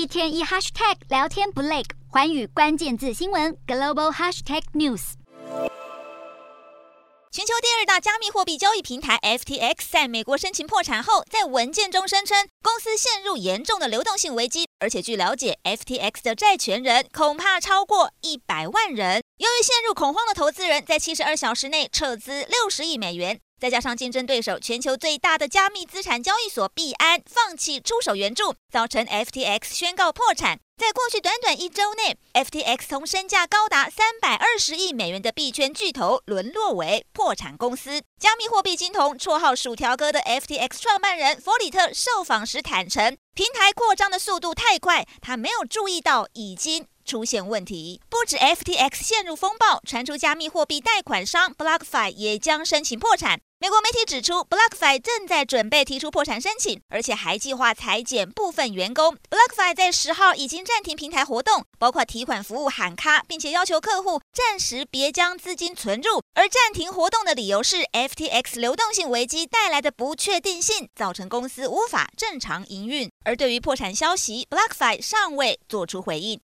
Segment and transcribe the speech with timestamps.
[0.00, 5.12] 一天一 hashtag 聊天不累，环宇关键字新闻 global hashtag news。
[7.30, 19.20] 全球第二大加密货币交易平台 FTX 在美国申请破产后，在文件中声称公司陷入严重的流动性危机，而且据了解，FTX 的债权人恐怕超过一百万人。
[19.40, 30.60] 由于陷入恐慌的投资人在七十二小时内撤资六十亿美元，再加上竞争对手全球最大的加密资产交易所币安放弃出手援助，造成 FTX 宣告破产。
[30.76, 38.02] 在过去短短一周内，FTX 从身价高达三百二十亿美元的币圈巨头沦落为破产公司。
[38.20, 48.00] 加密货币金童、绰号“薯条哥”的 FTX 创办人弗里特受访时坦承，平台扩张的速度太快，他没有注意到已经出现问题。
[48.08, 53.40] 不止 FTX 陷入风暴，传出加密货币贷款商 BlockFi 也将申请破产。
[53.58, 59.14] 美国媒体指出，BlockFi 正在准备提出破产申请，而且还计划裁减部分员工。
[59.28, 66.22] BlockFi 在十号已经暂停平台活动，包括提款服务喊卡，并且要求客户暂时别将资金存入。
[66.32, 73.10] 而暂停活动的理由是 FTX 流动性危机带来的不确定性，造成公司无法正常营运。
[73.26, 76.38] 而对于破产消息，BlockFi 尚未做出回应。